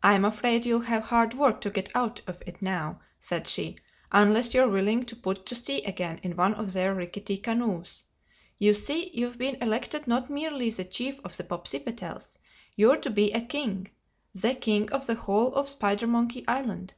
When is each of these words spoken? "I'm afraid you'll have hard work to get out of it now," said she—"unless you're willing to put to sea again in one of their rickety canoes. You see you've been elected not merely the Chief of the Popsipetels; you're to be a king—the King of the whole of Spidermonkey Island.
"I'm 0.00 0.24
afraid 0.24 0.64
you'll 0.64 0.78
have 0.82 1.02
hard 1.02 1.34
work 1.34 1.60
to 1.62 1.70
get 1.70 1.88
out 1.92 2.20
of 2.28 2.40
it 2.46 2.62
now," 2.62 3.00
said 3.18 3.48
she—"unless 3.48 4.54
you're 4.54 4.68
willing 4.68 5.02
to 5.06 5.16
put 5.16 5.44
to 5.46 5.56
sea 5.56 5.82
again 5.82 6.20
in 6.22 6.36
one 6.36 6.54
of 6.54 6.72
their 6.72 6.94
rickety 6.94 7.36
canoes. 7.36 8.04
You 8.58 8.72
see 8.74 9.10
you've 9.12 9.38
been 9.38 9.56
elected 9.56 10.06
not 10.06 10.30
merely 10.30 10.70
the 10.70 10.84
Chief 10.84 11.18
of 11.24 11.36
the 11.36 11.42
Popsipetels; 11.42 12.38
you're 12.76 12.98
to 12.98 13.10
be 13.10 13.32
a 13.32 13.40
king—the 13.40 14.54
King 14.54 14.88
of 14.92 15.08
the 15.08 15.16
whole 15.16 15.52
of 15.56 15.66
Spidermonkey 15.66 16.44
Island. 16.46 16.94